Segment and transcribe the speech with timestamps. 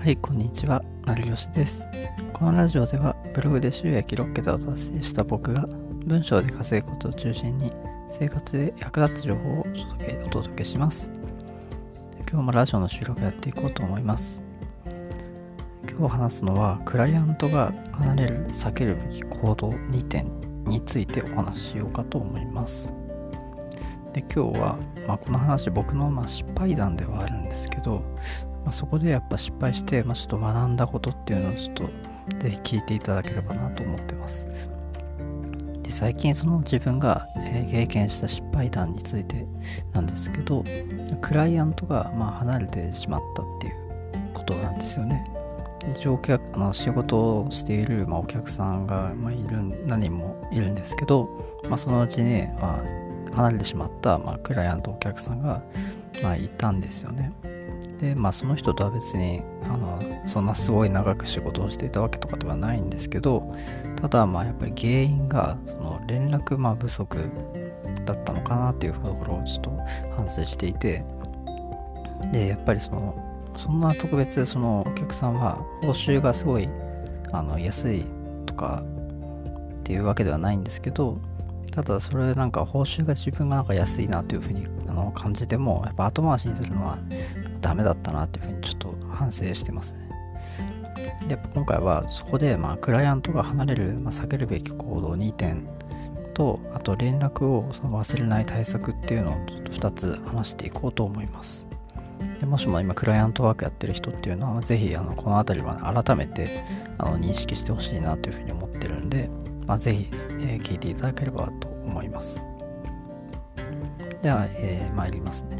[0.00, 0.80] はい、こんにちは。
[1.06, 1.88] 成吉です。
[2.32, 5.66] このラジオでは、ブログで収益6桁を達成した僕が、
[6.06, 7.72] 文章で稼ぐことを中心に、
[8.12, 9.66] 生活で役立つ情報を
[10.24, 11.10] お届けします。
[12.30, 14.40] 今日もラジオの収録やっていこうと思います。
[15.90, 20.30] 今日話すのは、クライアントが離れる、避けるべき行動2点
[20.64, 22.94] についてお話ししようかと思います。
[24.12, 28.02] で今日は、まあ、この話僕のま失敗談ではあるんですけど、
[28.68, 31.84] まあ、そこでやっぱ失敗して、まあ、ちょっと学んだことっていうのをちょっと
[32.38, 34.46] ぜひ聞いていただければなと思ってます。
[35.82, 39.46] で最近その自分が、えー経験した失敗談について
[39.94, 40.64] なんですけど
[41.22, 43.74] クライアントがまあ離れてしまったっていう
[44.34, 45.24] ことなんですよね。
[45.98, 51.30] 乗客あの仕事をしている、まあ、お客さんが、まあ、いる何人もいるんですけど、
[51.70, 55.62] まあ、そのうちに、まあ、離れてしまった、まあ、クライアントお客さんが、
[56.22, 57.32] まあ、いたんですよね
[57.98, 63.54] でまあその人とは別にあのそんなすごい長く仕事をしていたわけとかではないんですけど
[63.96, 67.18] ただまあやっぱり原因がその連絡ま不足
[68.04, 69.70] だったのかなっていうところをちょっと
[70.16, 71.04] 反省していて
[72.32, 73.24] でやっぱりその
[73.56, 76.68] そんな特別そのお客さんは報酬がすごい
[77.32, 78.04] あの安い
[78.46, 78.84] とか
[79.80, 81.18] っていうわけではないんですけど
[81.72, 86.98] ただそれなんか報酬が自分がなんか安いなというふうにあの感じてもやっぱ後回しにするのは
[87.60, 90.08] ダメだったなっていうふうにちょっと反省してますね。
[91.28, 95.68] やっぱ今回はそこでまあクライアントが離れる、まあ、避けるべき行動2点
[96.34, 101.66] とあと連絡をその忘れない対策っていうのをちょっと2つ話していこうと思います。
[102.40, 106.64] でもしも今クライアントワークやってる人っていうのはぜひあのこの辺りは改めて
[106.98, 109.28] あの認識してほしいなというふうに思ってるんで、
[109.66, 112.46] まあ、えー聞いていただければと思います。
[114.22, 115.56] では、えー参りますね。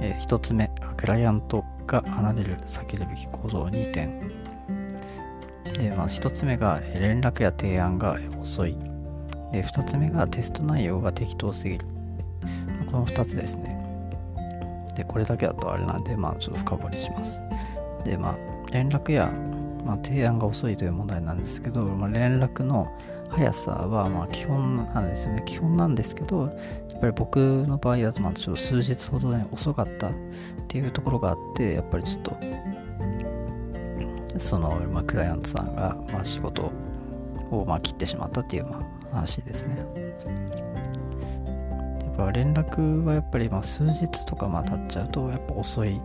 [0.00, 4.20] え1つ目、クライアントが離れる避けるべき行動2点。
[5.78, 8.76] で、まあ、1つ目が連絡や提案が遅い。
[9.52, 11.86] で、2つ目がテスト内容が適当すぎる。
[12.90, 13.76] この2つですね。
[14.94, 17.40] で、これだけだとあれなんで、まあ、ちょっと深掘りします。
[18.04, 18.36] で、まあ、
[18.72, 19.30] 連絡や、
[19.84, 22.90] まあ、提案が遅いという問題なんですけど、まあ、連絡の
[23.30, 25.42] 速さはま基本なんですよね。
[25.46, 26.56] 基本なんですけど、
[26.96, 30.12] っぱり僕の場合だとまあちょっと数日ほどね遅かったっ
[30.66, 32.36] ていうところがあって、やっぱりちょっと、
[34.38, 36.72] その、まあ、クライアントさんがまあ仕事
[37.50, 39.76] をまあ切ってしまったっていうまあ話ですね。
[42.04, 46.00] やっぱ連絡はやっぱりまあ数日とかまあ経っちゃうとやっぱ遅い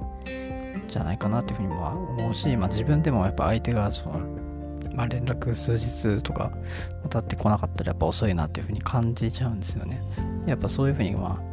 [0.88, 4.41] じゃないかなっていうふうにまあ思うし、まあ、自分でもやっぱ相手がその、
[4.96, 6.52] まあ、連絡数日とか
[7.10, 10.02] 経ってこなかったらやっぱ遅いなっていうふうに感じちゃうんですよね。
[10.46, 11.52] やっぱそういうふうにまあ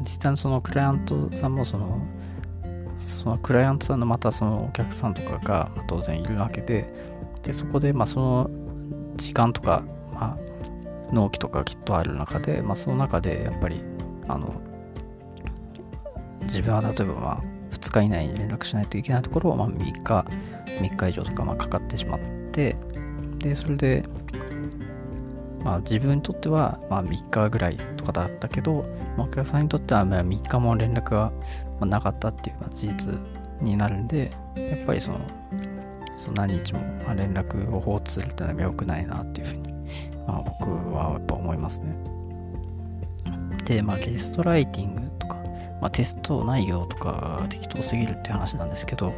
[0.00, 2.00] 実際のそのクライアントさんもその
[2.98, 6.92] そのクライアントさんのまたそのお客さんとかが当然いるわけで
[7.42, 8.50] でそこでまあその
[9.16, 10.38] 時間とか、まあ、
[11.12, 13.82] 納期とかきっとある中で、まあ、その中でやっぱり
[14.28, 14.60] あの
[16.42, 20.26] 自分は例えばまあ2日以内に連絡しないといけないところをまあ3日
[20.80, 22.76] 3日以上とかまあかかってしまって
[23.38, 24.04] でそれで
[25.62, 28.86] まあ自分にとってはまあ3日ぐらいとかだったけど、
[29.16, 31.32] まあお客さんにとってはまあ3日も連絡が
[31.84, 33.14] なかったっていうまあ事実
[33.60, 35.20] になるんでやっぱりその
[36.16, 36.80] その何日も
[37.14, 39.72] 連絡を放置するっていうのは良くないなっていうふうに、
[40.26, 41.94] まあ、僕はやっぱ思いますね。
[43.66, 45.34] で、まあ、ゲストライティングとか、
[45.82, 49.12] まあ、テスト内容とか適当すぎるっていう話なんですけど、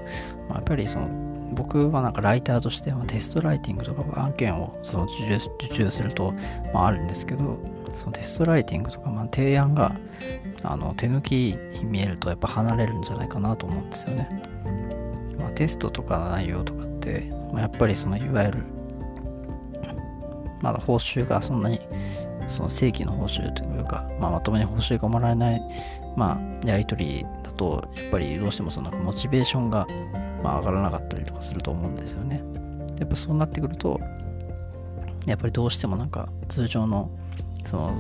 [0.49, 6.33] まあ、やっぱりその僕はなんかライターとしてはテストライティングとか案件をその受注すると、
[6.73, 7.59] まあ、あるんですけど
[7.95, 9.97] そのテストライティングとか、まあ、提案が
[10.63, 14.29] あの手抜きに見えるとやっぱ離れるんじゃないかなと思うんですよね。
[15.39, 18.59] まあ、テストとかの内容とかって、まあ、やっぱりそのいわゆる
[20.61, 21.81] まだ報酬がそんなに
[22.49, 25.63] その正規の報酬というか、まあ、まともに報酬がもらえない、
[26.17, 29.87] まあ、やり取りだとやっぱりどうしてもそのモチベーションが、
[30.43, 32.43] まあ、上がらなかったりとかすると思うんですよね。
[32.99, 34.01] やっぱそうなってくると
[35.27, 37.11] やっぱりどうしてもなんか通常の
[37.67, 37.93] その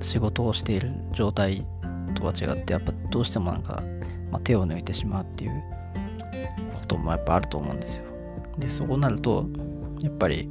[0.00, 1.66] 仕事をしている状態
[2.14, 3.82] とは違ってやっぱどうしてもなんか、
[4.30, 5.62] まあ、手を抜いてしまうっていう
[6.74, 8.04] こともやっぱあると思うんですよ。
[8.58, 9.46] でそこになると
[10.02, 10.50] やっぱり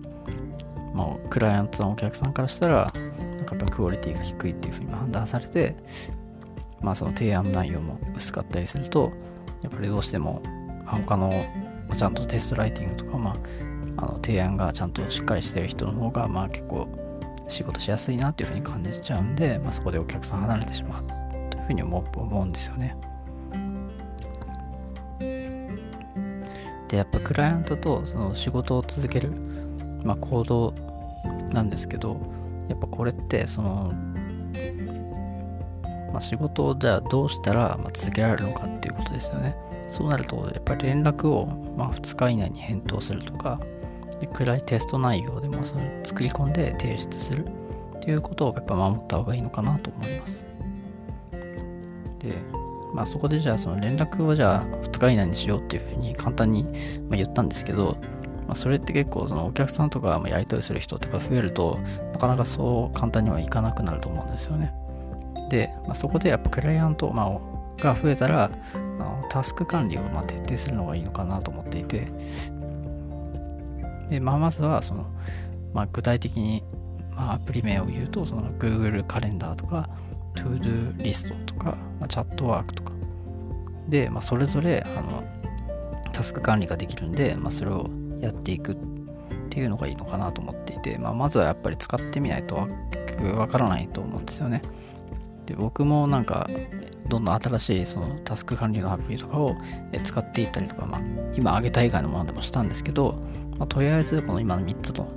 [0.93, 2.91] もうクライアントさんお客さんからしたら
[3.37, 5.75] なんかやっぱクオリティが低いっていうふうに判断されて
[6.81, 9.11] まあその提案内容も薄かったりすると
[9.61, 10.41] やっぱりどうしても、
[10.87, 11.31] 他の
[11.95, 13.31] ちゃんとテストライティングとか、ま
[13.97, 16.87] あ、あの提案がちゃんとしっかりしてる人の方がまあ結構
[17.47, 21.03] 仕事しやすいなっていうふうに感じちゃうんで、まあ、そこでお客さん離れてしまう
[21.49, 22.95] というふうに思う思うんですよね。
[26.87, 29.31] でやっぱクライアントとその仕事を続ける、
[30.03, 30.73] まあ、行動
[31.51, 32.17] なんですけど
[32.69, 33.93] やっぱこれってその、
[36.13, 39.55] まあ、仕事をじゃあどうしたら続けられるのかっていうことですよね
[39.89, 41.47] そうなるとやっぱり連絡を
[41.77, 43.59] まあ2日以内に返答するとか
[44.33, 50.45] 暗いテスト内容でもそれ作り込んで提出するっていうことをやっぱ守った方がいいのかなと思います
[52.19, 52.33] で
[52.93, 56.65] まあ、そこでじゃあその連絡をじゃあ2日以内にしようっていうふうに簡単に
[57.11, 57.97] 言ったんですけど、
[58.47, 61.79] まあ、それって結構そのお客さんとかやり取りする人とか増えると
[62.13, 64.73] なかなかそう簡単にはいかなくなると思うんですよね。
[65.49, 68.49] で、まあ、そこでやっぱクライアント、まあ、が増えたら
[69.29, 72.11] タスク管理をま徹底するのがいいのかなと思っていて
[74.09, 75.05] で、まあ、まずはその、
[75.73, 76.63] まあ、具体的に、
[77.11, 79.89] まあ、アプリ名を言うとその Google カレンダーとか
[80.35, 82.91] ToDo リストとか、まあ、チャットワークとか
[83.89, 85.23] で、まあ、それぞれあの
[86.13, 87.89] タスク管理ができるんで、まあ、それを
[88.21, 88.77] やっていくっ
[89.49, 92.67] ていうのがいいのかなと思っていて、まあ、まずはやっぱり使ってみないと
[93.35, 94.61] わからないと思うんですよね。
[95.45, 96.47] で僕もなんか
[97.09, 99.55] どんどん新しいそのタスク管理のアプリとかを
[100.03, 101.01] 使っていったりとか、まあ、
[101.33, 103.15] 今挙げた以外のものでもしたんですけど、
[103.57, 105.07] まあ、とりあえずこの今の3つの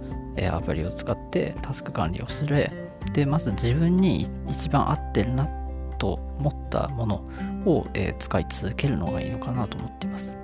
[0.52, 2.70] アプリを使ってタスク管理をする。
[3.14, 5.48] でまず自分に一番合ってるな
[5.98, 7.24] と思ったもの
[7.66, 10.34] を、え、使い続けるのがいいのかなと思っています。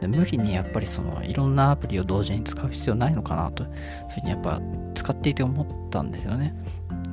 [0.00, 3.70] で無理にやっぱりそのいろんなアプリを同時に使う必要ないのかなという
[4.14, 4.60] ふうにやっぱ
[4.94, 6.54] 使っていて思ったんですよね。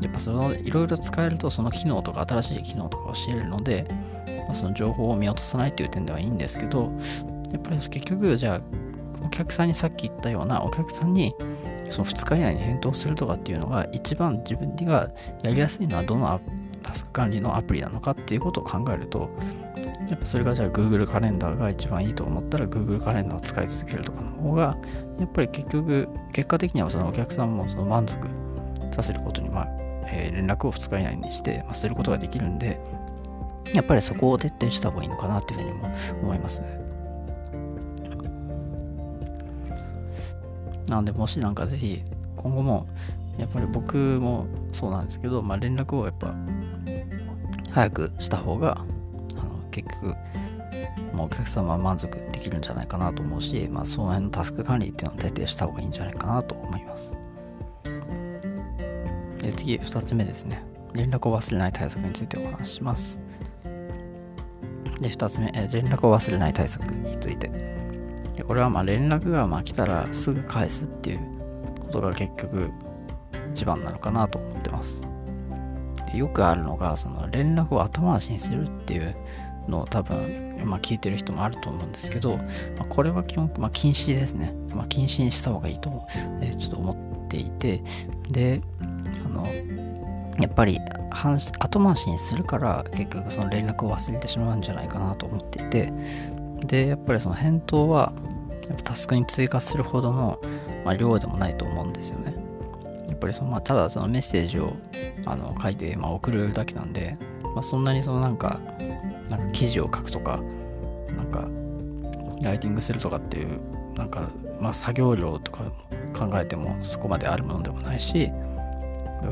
[0.01, 3.85] やっぱそのいろいろ使えるとその機能とか新しい機能とかを知れるので、
[4.47, 6.91] まあ、その情報を見落とさないっていう点ではいいんですけど
[7.51, 8.61] やっぱり結局じゃあ
[9.23, 11.35] お客さんにさっき言ったようなお客さんに
[11.89, 15.11] その2日以内に返答するとかっていうのが一番自分が
[15.43, 16.41] やりやすいのはどの
[16.81, 19.29] タスク管理のアプリなのかっていうことを考えると
[20.09, 24.77] やっぱそれがじゃあ Google カレンダーが一番いいと思ったら Google カレンダーを使い続けるとかの方が
[25.19, 28.17] やっぱり結局結果的にはそのお客さんもその満足
[28.93, 32.79] させることに、まあえー、連絡を2日以内にして、まあ、することができるんで
[33.73, 36.81] やっぱりそこを徹底した方がいいのかなっていうふうにも思いますね。
[40.87, 42.03] なので、もしなんかぜひ、
[42.35, 42.87] 今後も、
[43.37, 46.35] やっぱり僕もそうなんですけど、まあ、連絡をやっぱ、
[47.71, 48.81] 早くした方が、
[49.35, 50.15] あの結局、
[51.13, 57.13] まあ、お客様は満足できるんじゃないかなと思うし、まあ、その辺のタスク管理っていうのを徹底した方がいいんじゃないかなと思います。
[59.41, 60.63] で次、2つ目ですね。
[60.93, 63.19] 連絡を忘れない対策についてお話しします。
[64.99, 67.71] で、2つ目、え連絡を忘れない対策について。
[68.35, 71.19] でこれはま連絡がま来たらすぐ返すっていう
[71.79, 72.71] ことが結局
[73.53, 75.03] 一番なのかなと思ってます。
[76.11, 79.15] でよくあるのがその連絡を後回しにするっていう
[79.67, 82.43] のを多分、まあ、聞いてる人もあると思うんですけど、ま
[82.79, 84.55] あ、これは基本、まあ、禁止ですね。
[84.73, 86.07] まあ、禁止にした方がいいと、
[86.41, 87.83] え、ちょっと思っていて、
[88.31, 88.61] で、
[89.31, 89.45] の、
[90.39, 90.79] やっぱり
[91.59, 95.93] 後回しにするから結局その連絡を忘れてしまうんじゃないかなと思っていて、
[96.65, 98.13] で、やっぱりその返答は、
[98.67, 100.39] やっぱタスクに追加するほどの、
[100.85, 102.33] まあ、量でもないと思うんですよね。
[103.07, 104.73] やっぱりその、まあ、ただそのメッセージを
[105.25, 107.17] あの書いて、まあ、送るだけなんで、
[107.55, 108.59] まあ、そんなにそのなんか、
[109.29, 110.39] なんか記事を書くとか、
[111.17, 111.47] なんか、
[112.41, 113.59] ライティングするとかっていう、
[113.95, 115.63] なんか、まあ、作業量とか
[116.17, 118.31] 考えてもそこまであるものでもないし、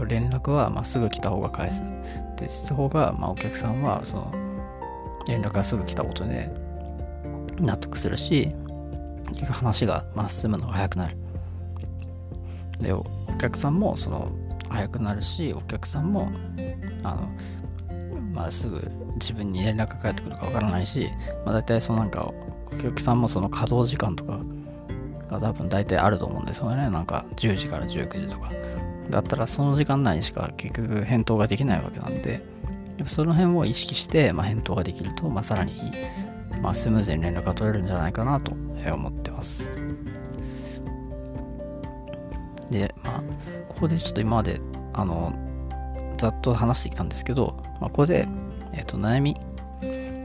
[0.08, 1.84] 連絡はまあすぐ来た方が返す。
[2.38, 4.32] で、した方が、まあ、お客さんは、その、
[5.28, 6.50] 連絡がすぐ来たことで、
[7.60, 8.50] 納得するし、
[9.30, 11.18] 結局話がまっ進むのが早くなる。
[12.82, 13.06] で、お
[13.40, 14.32] 客さんもその
[14.70, 16.32] 早くなるし、お客さんも、
[17.04, 17.30] あの、
[18.34, 18.80] まあ、すぐ
[19.16, 21.10] 自分に連絡が返ってくるかわからないし、
[21.46, 22.32] まあ、大体そのなんか、
[22.72, 24.40] お客さんもその稼働時間とか
[25.28, 26.90] が多分大体あると思うんですよね。
[26.90, 28.52] なんか10時から19時とか。
[29.10, 32.44] だったらその時間内にしか結局返答ができないわけなんで、
[33.06, 35.74] その辺を意識して、まあ、返答ができると、まあ、さらに
[36.62, 39.72] まあ、スムーズに連絡が取れるんじゃないかなと思ってます。
[42.70, 43.24] で、まあ、
[43.70, 44.60] ここでちょっと今まで、
[44.94, 45.34] あの、
[46.18, 48.28] ざっと話してきたんですけど、まあ、ここで、
[48.74, 49.40] え、ー、と、悩み、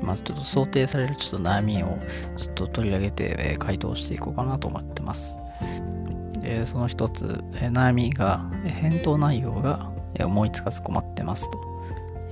[0.02, 1.98] まあ、ちょっと想定されるちょっと悩みを
[2.36, 5.36] ちょっと取り上げて、え、回答していこうかなと思ってます。
[6.44, 11.74] で、その一つ、え、悩みが、え返答内容がえ思いつかず困ってますと。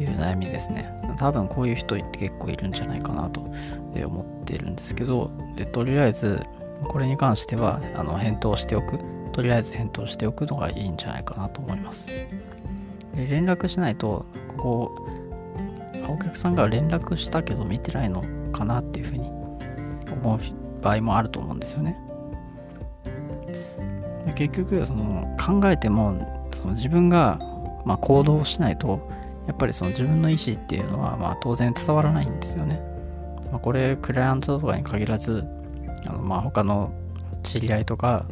[0.01, 0.91] いう悩みですね。
[1.19, 3.53] 多分こういう人って結構いるんじゃないかなと
[3.95, 6.41] え思ってるんですけど、でとりあえず
[6.89, 8.99] これに関してはあの返答しておく。
[9.33, 12.09] とりあえず返答しておくのがいいんじゃないかなと思います。
[13.15, 14.27] 連絡しないと、
[14.57, 15.07] ここ、
[16.07, 19.29] お客さんが連絡したけど見てないのかなっていうふうに
[20.11, 20.39] 思う
[20.83, 21.97] 場合もあると思うんですよね。
[24.33, 27.39] 結局その考えてもその自分が
[27.85, 29.09] まあ行動しないと
[29.47, 32.81] やっぱりその自分の意思っていうのはまあ当然伝わらないんですよね。
[33.51, 35.45] まあ、これクライアントとかに限らず
[36.07, 36.93] あのまあ他の
[37.43, 38.27] 知り合いとか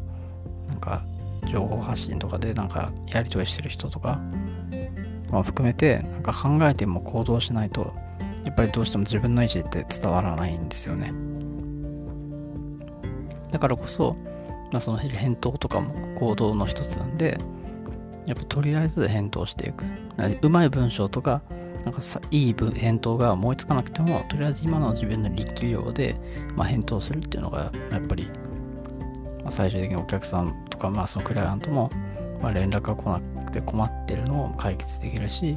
[0.69, 1.03] なんか
[1.47, 4.21] 情報発信とかでなんかやり取りしてる人とか
[5.31, 7.93] も含めてなんか考えても行動しないと
[8.45, 11.13] やっぱりどうしても自分の意思って伝わらないんですよね。
[13.51, 14.17] だからこそ、
[14.73, 17.39] まあ、その返答とかも行動の一つなんで、
[18.27, 19.85] やっぱとりあえず返答していく。
[20.43, 21.43] うまい文章とか、
[21.85, 26.17] なんかさいい返答が思いつかなくても、とりあえず今の自分の力量で、
[26.55, 28.29] まあ、返答するっていうのが、やっぱり、
[29.43, 31.91] まあ、最終的にお客さんとか、まあ、そのクライアントも、
[32.41, 35.57] まあ、連絡が来なくて困ってるのを解決できるし、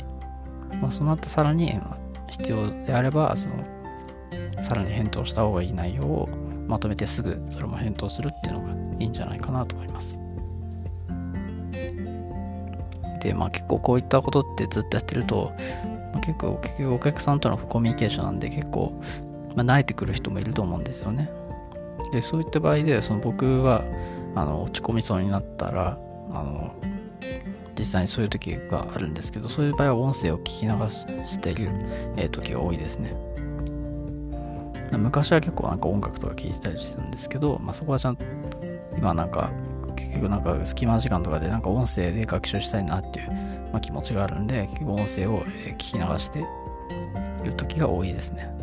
[0.81, 1.79] まあ、その後さらに
[2.29, 3.55] 必要であれば、その、
[4.63, 6.29] さらに返答した方がいい内容を
[6.67, 10.19] まとめてすぐそれも返答するっていうのがいいんじゃないかなと思います。
[13.21, 15.51] で、まあ結構こういったことってずっとやってると、
[16.13, 19.01] まあ、結構結局お客さんとのコミュニケーションなんで結構、
[19.55, 21.29] まあ、慣れてくる人もいると思うんですよね。
[22.11, 23.83] で、そういった場合で、その僕は
[24.35, 25.97] あの落ち込みそうになったら、
[26.31, 26.73] あの
[27.77, 30.71] 実際にそういう時があるんですけど、そういう場合は音声を聞き流
[31.25, 31.69] している、
[32.17, 33.13] えー、時が多いですね。
[34.97, 38.25] 昔は結構なんか音楽とか聴いてたりしてたんですけど、まあ、そこはちゃんと
[38.97, 39.51] 今なんか
[39.95, 43.31] 結局なんか隙間時間とかでなんか音声で学習したいなっていう、
[43.71, 46.43] まあ、気持ちがあるんで結構音声を聞き流してい
[47.45, 48.53] る時が多いですね。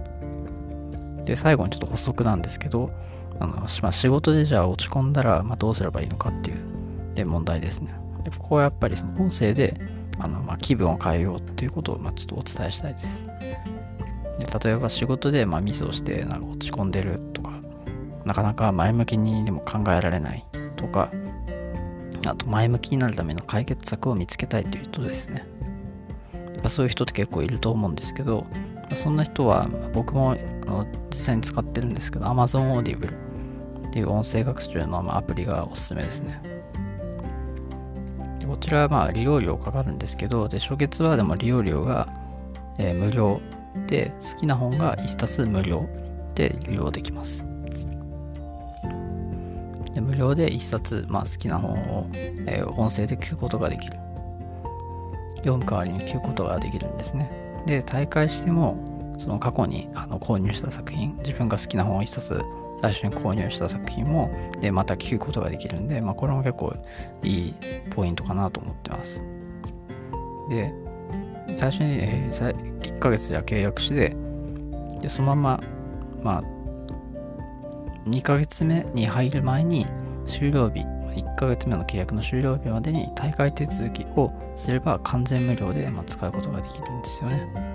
[1.25, 2.91] で最後にちょっと補足なんですけど
[3.39, 6.59] あの、まあ、仕事でじゃあ落ち込んだら、まあ、どうすればいいのかっていう
[7.15, 7.95] で問題ですね。
[8.25, 9.75] でここはやっぱりその音声で
[10.19, 13.27] あの、まあ、気分を変えようっていうことを、まあ、ちょっとお伝えしたいです。
[14.39, 17.53] で例えば仕事でまあミスをしてなんか落ち込んでるとか
[18.31, 20.47] なかなか前向きにでも考えられない
[20.77, 21.11] とか
[22.25, 25.45] あと前向きになるための解決策を見つけたいという人ですね。
[26.35, 28.47] やっぱそういう人って結構いると思うんですけど
[28.95, 30.37] そんな人は僕も
[30.69, 33.09] あの実際に使ってるんですけど Amazon Audible
[33.89, 36.41] っていう音声学習のアプリがおすすめですね。
[38.47, 42.09] こちらはまあ利用料かかるんですけどで初月はでも利用料が、
[42.79, 43.41] えー、無料
[43.89, 45.89] で好きな本が1冊無料
[46.37, 47.50] で利用できます。
[50.01, 53.99] で無料で1冊、まあ、好きな本を、えー、音声で聞くことができる。
[55.37, 57.31] 読む代わりに聞くことができるんですね。
[57.67, 62.43] で大会してもその過去にあの購入した作品自分が好きな本を1冊
[62.81, 64.31] 最初に購入した作品も
[64.61, 66.75] でまた聞くことができるんで、まあ、これも結構
[67.23, 67.55] いい
[67.91, 69.23] ポイントかなと思ってます。
[70.49, 70.75] で
[71.55, 74.17] 最初に、えー、1ヶ月じゃ契約して
[75.01, 75.61] でそのまま
[76.23, 76.60] まあ
[78.07, 79.87] 2ヶ月目に入る前に
[80.27, 87.71] 終了日1ヶ月目の契約の終了日までに大会手続きをすれば完全無料で、ま使うことができるんですよね。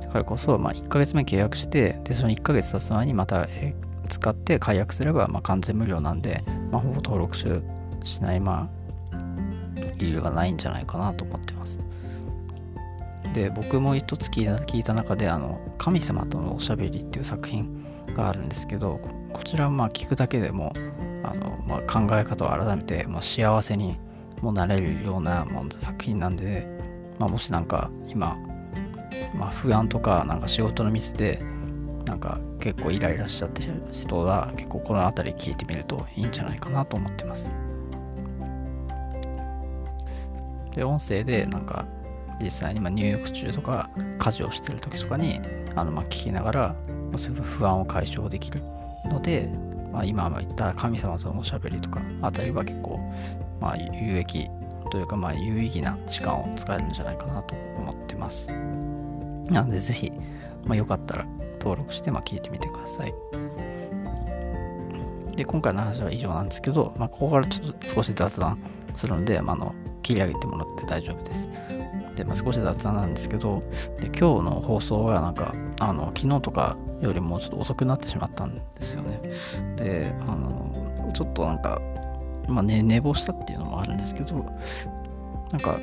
[0.00, 3.74] だからこそ、まあ、1ヶ月目契約して、で、その1ヶ月経つ前にまた、え
[4.08, 7.46] 使って解約すれば、ま、完全無料なんで、まあ、ほぼ登録し
[8.22, 8.70] ない、ま
[9.12, 9.14] あ、
[9.98, 11.78] 理由がないんじゃないかなと思ってます。
[13.34, 17.77] で、僕も一つ聞いた中で、あの、神様とのおしゃべりっていう作品
[18.18, 19.00] があるんですけど
[19.32, 20.72] こちらはまあ聞くだけでも
[21.22, 23.96] あの、まあ、考え方を改めて、まあ、幸せに
[24.42, 26.66] もなれるようなも作品なんで、
[27.18, 28.36] まあ、もしなんか今、
[29.34, 31.40] まあ、不安とかなんか仕事のミスで
[32.06, 37.54] なんか結構イライラしちゃってる人は結構この辺り聞いてみるといいんじゃないかなと思ってます。
[40.74, 41.86] で音声でなんか
[42.40, 45.40] 実際に入浴中とか家事をしてる時とかに
[45.74, 46.76] あのま聞きながら
[47.16, 48.62] その不安を解消できる
[49.06, 49.50] ので、
[49.92, 53.00] まあ、今言った神様とのおしゃべりとかあたりは結構、
[53.60, 54.48] まあ、有益
[54.90, 58.48] というか、まあ、有意義な時間を使えるんじゃないかなと思ってます。
[59.50, 60.12] なので、ぜひ、
[60.64, 61.26] まあ、よかったら
[61.60, 63.12] 登録して、まあ、聞いてみてください。
[65.36, 68.58] で、今回の話は以上なんですけど、まあ、ここからちょっと少し雑談
[68.96, 69.74] するので、まあ、の
[70.08, 71.50] 切り上げてもらって大丈夫です。
[72.16, 73.62] で、まあ、少し雑談なんですけど、
[74.00, 79.20] で今日の放送がなんか、あの昨日とかよりもちょっと遅くなってしまったんですよね。
[79.76, 81.78] で、あの、ちょっとなんか、
[82.48, 84.34] まあね、寝坊したっていうのもあるんですけど、
[85.52, 85.78] なんか、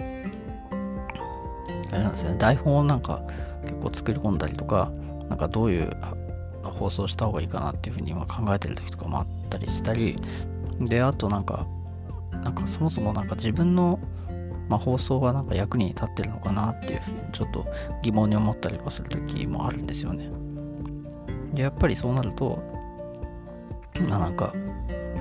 [1.91, 3.21] あれなんですね、台本をなんか
[3.61, 4.91] 結構作り込んだりとか、
[5.29, 5.91] なんかどういう
[6.63, 10.15] 放送した方がいいかなっていうふうに今考えてる時とかもあったりしたり、
[10.79, 11.67] で、あとなんか、
[12.43, 13.99] なんかそもそもなんか自分の、
[14.69, 17.65] まあ、放送がなんか役に立ってるのかなっていうふうにちょっと
[18.01, 20.29] 疑問に思ったりはする時もあるんですよね。
[21.53, 22.61] でやっぱりそうなると
[24.01, 24.53] まあなんか、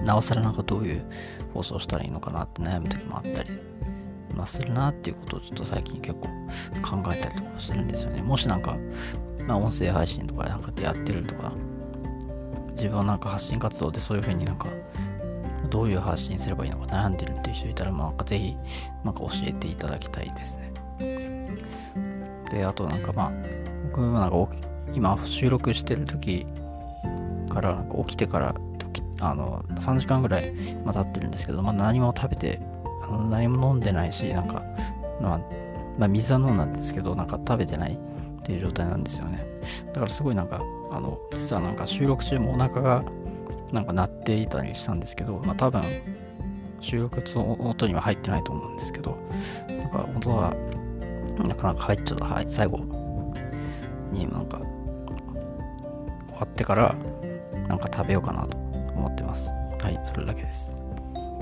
[0.05, 1.05] なおさらなんかどういう
[1.53, 3.51] 放送したらいいのかなって悩む時もあったり、
[4.35, 6.29] まあ、するなっていうことをちょっと最近結構
[6.83, 8.23] 考えたりとかするんですよね。
[8.23, 8.77] もしなんか、
[9.47, 11.53] まあ音声配信とかなんかでやってるとか、
[12.71, 14.69] 自分はなんか発信活動でそういう風になんか
[15.75, 18.57] どういう発信すればいいのか悩んでるっていう人いたら、まあ、ぜひ、
[19.03, 20.73] なんか教えていただきたいですね。
[22.49, 23.33] で、あとなんかまあ、
[23.91, 24.37] 僕もなんか
[24.93, 26.47] 今収録してる時
[27.49, 30.53] から起きてから時あの3時間ぐらい、
[30.85, 32.61] まあ、経ってるんですけど、まあ、何も食べて
[33.03, 34.63] あの何も飲んでないしなんか、
[35.21, 35.41] まあ、
[35.99, 39.45] まあ、水は飲んだんですけどなんか食べてないっていう状態なんですよね
[39.89, 40.63] だからすごいなんか
[40.93, 43.03] あの実はなんか収録中もお腹が
[43.75, 45.83] なんか鳴っていたりしたんですけど、まあ、多分
[46.81, 49.19] 収録の音には入ってないと思うんですけど
[49.69, 50.55] なんか音は
[51.39, 52.79] なかなか入っちゃった、はい、最後
[54.13, 54.67] になんか終
[56.37, 56.95] わってから
[57.69, 59.51] なんか食べようかなと思ってます。
[59.81, 60.71] はい、それだけです。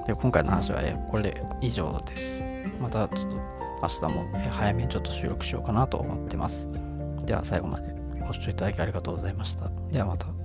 [0.07, 2.45] で、今回の話はこれで以上です。
[2.81, 3.39] またちょっと
[3.83, 6.69] 明日も早めにちょっと収録しようかなと思ってます。
[7.25, 7.95] では最後まで
[8.27, 9.71] ご視聴いただきありがとうございました。
[9.91, 10.42] ではまた。